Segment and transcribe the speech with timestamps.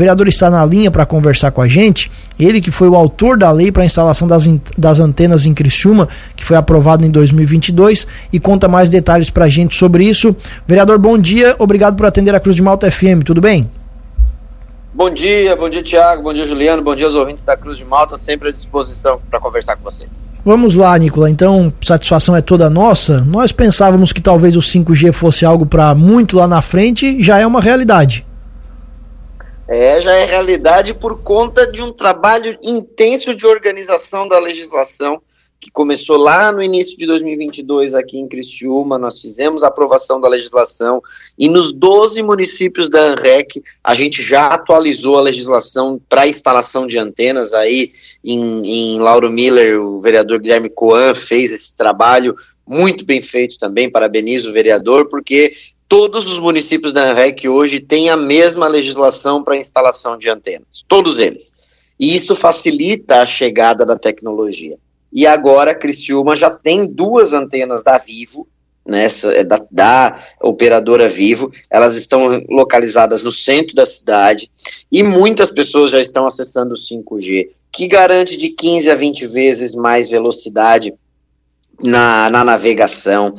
[0.00, 2.10] vereador está na linha para conversar com a gente.
[2.38, 6.08] Ele que foi o autor da lei para a instalação das, das antenas em Criciúma,
[6.34, 10.34] que foi aprovado em 2022, e conta mais detalhes para a gente sobre isso.
[10.66, 11.54] Vereador, bom dia.
[11.58, 13.22] Obrigado por atender a Cruz de Malta FM.
[13.26, 13.68] Tudo bem?
[14.92, 17.84] Bom dia, bom dia Tiago, bom dia Juliano, bom dia aos ouvintes da Cruz de
[17.84, 20.26] Malta, sempre à disposição para conversar com vocês.
[20.44, 21.30] Vamos lá, Nicola.
[21.30, 23.20] Então, satisfação é toda nossa.
[23.20, 27.46] Nós pensávamos que talvez o 5G fosse algo para muito lá na frente, já é
[27.46, 28.26] uma realidade.
[29.70, 35.22] É, já é realidade por conta de um trabalho intenso de organização da legislação
[35.60, 40.28] que começou lá no início de 2022 aqui em Criciúma, nós fizemos a aprovação da
[40.28, 41.00] legislação
[41.38, 46.98] e nos 12 municípios da ANREC a gente já atualizou a legislação para instalação de
[46.98, 47.54] antenas.
[47.54, 47.92] Aí
[48.24, 52.34] em, em Lauro Miller, o vereador Guilherme Coan fez esse trabalho
[52.66, 55.52] muito bem feito também, parabenizo o vereador, porque
[55.90, 61.18] todos os municípios da ANREC hoje têm a mesma legislação para instalação de antenas, todos
[61.18, 61.52] eles.
[61.98, 64.78] E isso facilita a chegada da tecnologia.
[65.12, 68.46] E agora Criciúma já tem duas antenas da Vivo,
[68.86, 74.48] nessa né, da, da, operadora Vivo, elas estão localizadas no centro da cidade
[74.92, 79.74] e muitas pessoas já estão acessando o 5G, que garante de 15 a 20 vezes
[79.74, 80.94] mais velocidade
[81.82, 83.34] na, na navegação.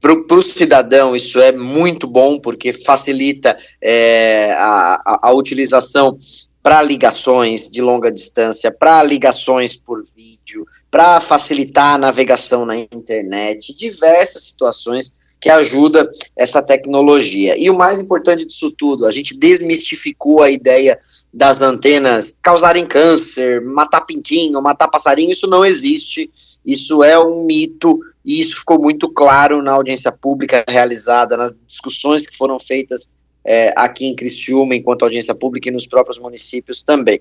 [0.00, 6.16] Para o cidadão, isso é muito bom, porque facilita é, a, a, utilização
[6.62, 13.76] para ligações de longa distância, para ligações por vídeo, para facilitar a navegação na internet,
[13.76, 15.12] diversas situações
[15.44, 17.54] que ajuda essa tecnologia.
[17.58, 20.98] E o mais importante disso tudo, a gente desmistificou a ideia
[21.30, 26.30] das antenas causarem câncer, matar pintinho, matar passarinho, isso não existe.
[26.64, 32.26] Isso é um mito e isso ficou muito claro na audiência pública realizada, nas discussões
[32.26, 33.12] que foram feitas
[33.44, 37.20] é, aqui em Criciúma, enquanto audiência pública, e nos próprios municípios também.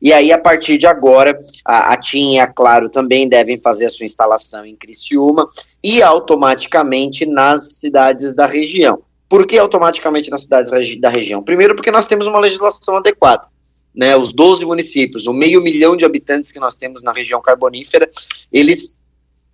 [0.00, 3.86] E aí, a partir de agora, a, a TIM e a Claro também devem fazer
[3.86, 5.48] a sua instalação em Criciúma
[5.82, 9.02] e automaticamente nas cidades da região.
[9.28, 11.42] Por que automaticamente nas cidades da região?
[11.42, 13.46] Primeiro, porque nós temos uma legislação adequada.
[13.94, 18.10] Né, os 12 municípios, o meio milhão de habitantes que nós temos na região carbonífera,
[18.50, 18.98] eles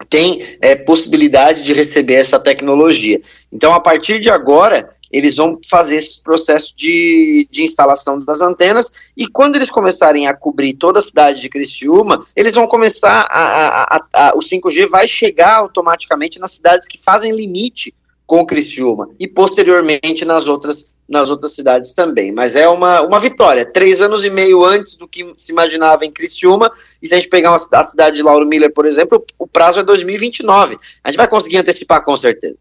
[0.09, 3.21] têm é, possibilidade de receber essa tecnologia.
[3.53, 8.87] Então, a partir de agora, eles vão fazer esse processo de, de instalação das antenas
[9.17, 13.41] e quando eles começarem a cobrir toda a cidade de Criciúma, eles vão começar a,
[13.41, 17.95] a, a, a o 5G vai chegar automaticamente nas cidades que fazem limite
[18.27, 22.31] com Criciúma e posteriormente nas outras nas outras cidades também.
[22.31, 23.65] Mas é uma, uma vitória.
[23.65, 26.71] Três anos e meio antes do que se imaginava em Criciúma,
[27.03, 29.81] e se a gente pegar uma, a cidade de Lauro Miller, por exemplo, o prazo
[29.81, 30.79] é 2029.
[31.03, 32.59] A gente vai conseguir antecipar com certeza.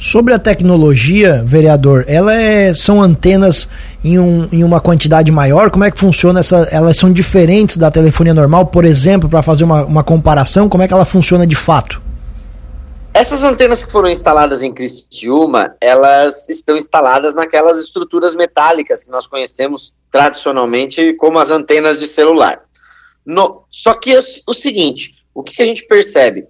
[0.00, 3.68] Sobre a tecnologia, vereador, ela é, são antenas
[4.04, 5.70] em, um, em uma quantidade maior?
[5.70, 6.68] Como é que funciona essa?
[6.70, 10.88] Elas são diferentes da telefonia normal, por exemplo, para fazer uma, uma comparação, como é
[10.88, 12.00] que ela funciona de fato?
[13.12, 19.26] Essas antenas que foram instaladas em Criciúma, elas estão instaladas naquelas estruturas metálicas que nós
[19.26, 22.62] conhecemos tradicionalmente como as antenas de celular.
[23.26, 26.46] No, só que é o seguinte, o que, que a gente percebe?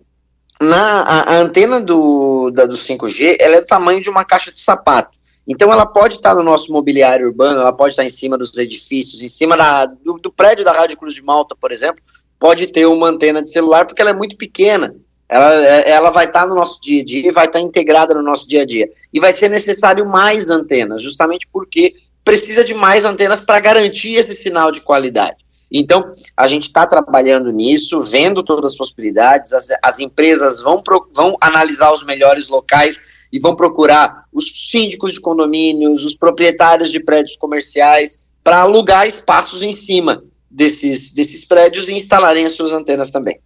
[0.60, 4.50] na, a, a antena do, da, do 5G ela é do tamanho de uma caixa
[4.50, 5.16] de sapato.
[5.46, 9.22] Então ela pode estar no nosso mobiliário urbano, ela pode estar em cima dos edifícios,
[9.22, 12.02] em cima da, do, do, prédio da Rádio Cruz de Malta, por exemplo,
[12.38, 14.94] pode ter uma antena de celular porque ela é muito pequena.
[15.28, 18.22] Ela, é, ela vai estar no nosso dia a dia e vai estar integrada no
[18.22, 18.89] nosso dia a dia.
[19.12, 21.94] E vai ser necessário mais antenas, justamente porque
[22.25, 25.37] precisa de mais antenas para garantir esse sinal de qualidade.
[25.71, 31.09] Então, a gente está trabalhando nisso, vendo todas as possibilidades, as, as empresas vão, pro,
[31.12, 32.99] vão analisar os melhores locais
[33.31, 39.61] e vão procurar os síndicos de condomínios, os proprietários de prédios comerciais, para alugar espaços
[39.61, 43.38] em cima desses, desses prédios e instalarem as suas antenas também.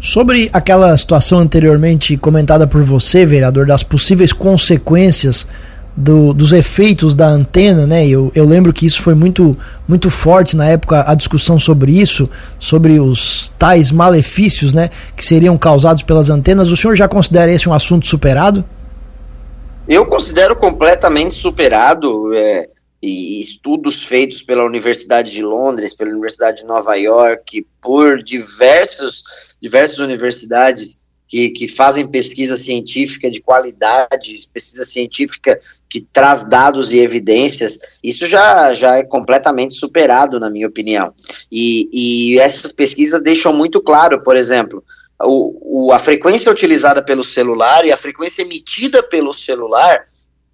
[0.00, 5.46] Sobre aquela situação anteriormente comentada por você, vereador, das possíveis consequências
[5.94, 8.06] do, dos efeitos da antena, né?
[8.08, 9.54] Eu, eu lembro que isso foi muito,
[9.86, 14.88] muito forte na época a discussão sobre isso, sobre os tais malefícios, né?
[15.14, 16.70] Que seriam causados pelas antenas.
[16.70, 18.64] O senhor já considera esse um assunto superado?
[19.86, 22.32] Eu considero completamente superado.
[22.34, 22.68] É,
[23.02, 29.22] e estudos feitos pela Universidade de Londres, pela Universidade de Nova York, por diversos,
[29.60, 36.98] diversas universidades que, que fazem pesquisa científica de qualidade, pesquisa científica que traz dados e
[36.98, 41.14] evidências, isso já, já é completamente superado, na minha opinião.
[41.50, 44.84] E, e essas pesquisas deixam muito claro, por exemplo,
[45.22, 50.09] o, o, a frequência utilizada pelo celular e a frequência emitida pelo celular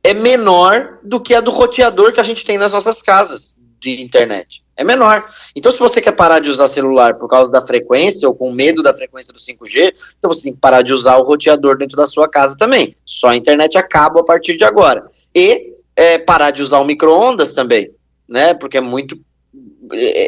[0.07, 4.01] é menor do que a do roteador que a gente tem nas nossas casas de
[4.01, 4.63] internet?
[4.77, 5.25] É menor.
[5.55, 8.83] Então, se você quer parar de usar celular por causa da frequência ou com medo
[8.83, 12.07] da frequência do 5G, então você tem que parar de usar o roteador dentro da
[12.07, 12.95] sua casa também.
[13.05, 15.07] Só a internet acaba a partir de agora.
[15.35, 17.91] E é, parar de usar o micro-ondas também,
[18.29, 18.53] né?
[18.55, 19.19] Porque é muito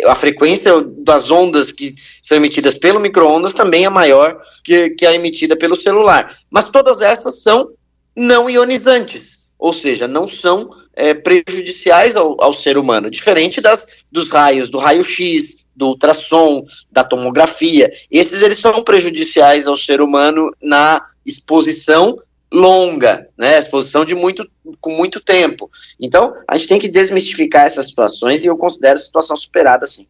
[0.07, 5.15] a frequência das ondas que são emitidas pelo micro-ondas também é maior que, que a
[5.15, 6.39] emitida pelo celular.
[6.51, 7.71] Mas todas essas são
[8.17, 14.31] não ionizantes, ou seja, não são é, prejudiciais ao, ao, ser humano, diferente das, dos
[14.31, 17.91] raios, do raio-x, do ultrassom, da tomografia.
[18.11, 22.19] Esses eles são prejudiciais ao ser humano na exposição
[22.53, 23.59] longa, né?
[23.59, 24.47] Exposição de muito,
[24.81, 25.71] com muito tempo.
[26.01, 30.07] Então, a gente tem que desmistificar essas situações e eu considero a situação superada, sim.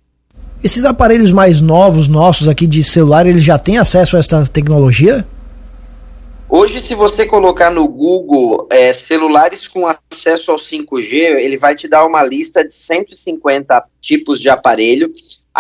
[0.62, 5.26] Esses aparelhos mais novos nossos aqui de celular, eles já têm acesso a essa tecnologia?
[6.50, 11.86] Hoje, se você colocar no Google é, celulares com acesso ao 5G, ele vai te
[11.86, 15.12] dar uma lista de 150 tipos de aparelho.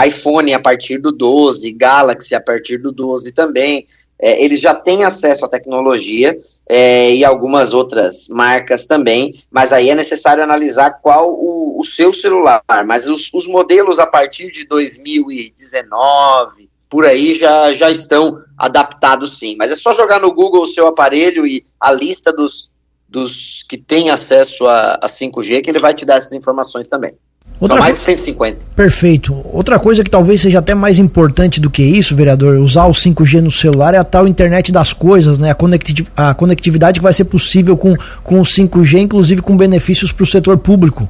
[0.06, 3.86] iPhone a partir do 12, Galaxy a partir do 12 também,
[4.18, 9.90] é, eles já têm acesso à tecnologia é, e algumas outras marcas também, mas aí
[9.90, 12.62] é necessário analisar qual o, o seu celular.
[12.86, 19.56] Mas os, os, modelos a partir de 2019, por aí, já, já estão adaptados sim.
[19.56, 22.68] Mas é só jogar no Google o seu aparelho e a lista dos,
[23.08, 27.14] dos que têm acesso a, a 5G que ele vai te dar essas informações também.
[27.60, 28.60] Outra São mais de 150.
[28.76, 29.34] Perfeito.
[29.52, 33.40] Outra coisa que talvez seja até mais importante do que isso, vereador, usar o 5G
[33.40, 35.50] no celular é a tal internet das coisas, né?
[35.50, 40.12] A, conectiv a conectividade que vai ser possível com, com o 5G, inclusive com benefícios
[40.12, 41.08] para o setor público.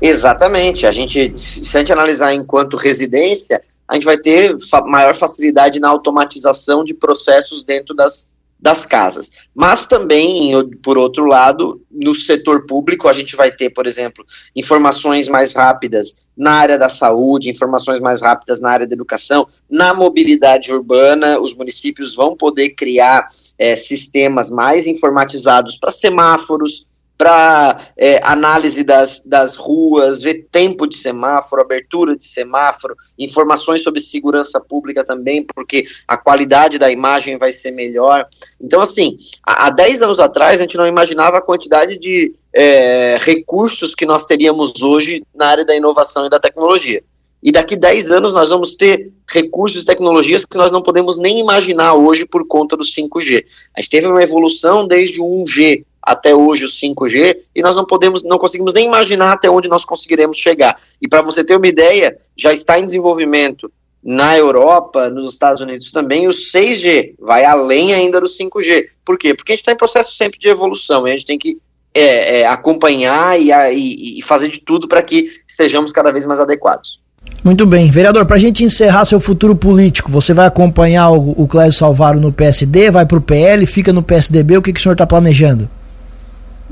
[0.00, 0.86] Exatamente.
[0.86, 3.60] A gente, se a gente analisar enquanto residência,
[3.92, 9.30] a gente vai ter fa maior facilidade na automatização de processos dentro das, das casas.
[9.54, 14.24] Mas também, por outro lado, no setor público, a gente vai ter, por exemplo,
[14.56, 19.92] informações mais rápidas na área da saúde, informações mais rápidas na área da educação, na
[19.92, 23.28] mobilidade urbana, os municípios vão poder criar
[23.58, 26.86] é, sistemas mais informatizados para semáforos,
[27.22, 34.00] para é, análise das, das ruas, ver tempo de semáforo, abertura de semáforo, informações sobre
[34.00, 38.26] segurança pública também, porque a qualidade da imagem vai ser melhor.
[38.60, 39.16] Então, assim,
[39.46, 44.04] há, há 10 anos atrás a gente não imaginava a quantidade de é, recursos que
[44.04, 47.04] nós teríamos hoje na área da inovação e da tecnologia.
[47.40, 51.38] E daqui 10 anos nós vamos ter recursos e tecnologias que nós não podemos nem
[51.38, 53.44] imaginar hoje por conta do 5G.
[53.76, 57.86] A gente teve uma evolução desde o 1G, até hoje o 5G e nós não
[57.86, 60.80] podemos, não conseguimos nem imaginar até onde nós conseguiremos chegar.
[61.00, 63.70] E para você ter uma ideia, já está em desenvolvimento
[64.02, 68.86] na Europa, nos Estados Unidos também, o 6G vai além ainda do 5G.
[69.04, 69.32] Por quê?
[69.32, 71.58] Porque a gente está em processo sempre de evolução e a gente tem que
[71.94, 76.40] é, é, acompanhar e, e, e fazer de tudo para que estejamos cada vez mais
[76.40, 77.00] adequados.
[77.44, 77.90] Muito bem.
[77.90, 82.20] Vereador, para a gente encerrar seu futuro político, você vai acompanhar o, o Clésio Salvaro
[82.20, 85.06] no PSD, vai para o PL, fica no PSDB, o que, que o senhor está
[85.06, 85.68] planejando?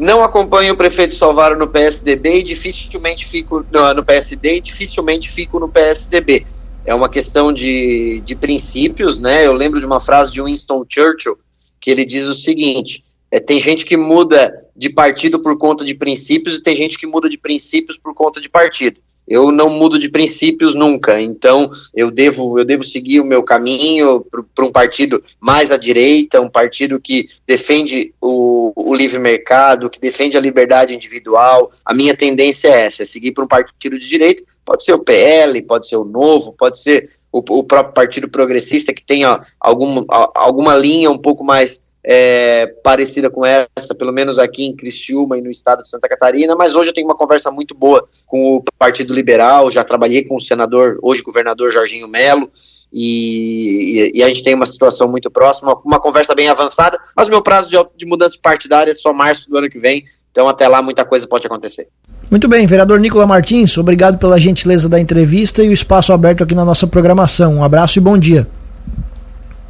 [0.00, 5.61] Não acompanho o prefeito Salvaro no PSDB e dificilmente fico no, PSD e dificilmente fico
[5.61, 6.47] no PSDB.
[6.87, 9.47] É uma questão de, de princípios, né?
[9.47, 11.38] Eu lembro de uma frase de Winston Churchill
[11.79, 15.94] que ele diz o seguinte: é, tem gente que muda de partido por conta de
[15.94, 18.99] princípios e tem gente que muda de princípios por conta de partido
[19.31, 21.23] eu não mudo de princípios nunca.
[21.23, 26.40] Então, eu devo, eu devo seguir o meu caminho para um partido mais à direita,
[26.40, 31.71] um partido que defende o, o, livre mercado, que defende a liberdade individual.
[31.85, 34.43] A minha tendência é essa, é seguir para um partido de direita.
[34.64, 38.93] Pode ser o PL, pode ser o Novo, pode ser o, o próprio Partido Progressista,
[38.93, 44.64] que tenha algum, alguma linha um pouco mais é, parecida com essa, pelo menos aqui
[44.64, 47.75] em Criciúma e no estado de Santa Catarina, mas hoje eu tenho uma conversa muito
[47.75, 52.50] boa com o Partido Liberal, já trabalhei com o senador, hoje governador Jorginho Melo,
[52.92, 57.40] e, e, a gente tem uma situação muito próxima, uma conversa bem avançada, mas meu
[57.40, 60.83] prazo de, de mudança partidária é só março do ano que vem, então até lá
[60.83, 61.87] muita coisa pode acontecer.
[62.28, 66.54] Muito bem, vereador Nicola Martins, obrigado pela gentileza da entrevista e o espaço aberto aqui
[66.54, 67.57] na nossa programação.
[67.57, 68.47] Um abraço e bom dia.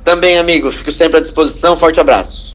[0.05, 1.77] Também, amigos, fico sempre à disposição.
[1.77, 2.49] Forte abraço.